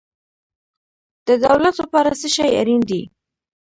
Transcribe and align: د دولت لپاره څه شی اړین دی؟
د 1.27 1.29
دولت 1.45 1.75
لپاره 1.83 2.09
څه 2.19 2.27
شی 2.35 2.47
اړین 2.61 2.81
دی؟ 2.89 3.01